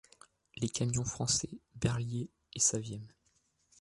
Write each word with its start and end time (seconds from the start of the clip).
Les 0.57 0.67
camions 0.69 1.05
français 1.05 1.61
Berliet 1.75 2.31
et 2.55 2.59
Saviem. 2.59 3.05